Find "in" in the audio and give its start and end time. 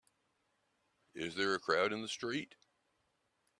1.93-2.01